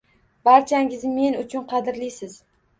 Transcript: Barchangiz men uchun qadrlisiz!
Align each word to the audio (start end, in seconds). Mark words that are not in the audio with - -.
Barchangiz 0.47 1.05
men 1.19 1.39
uchun 1.45 1.69
qadrlisiz! 1.77 2.43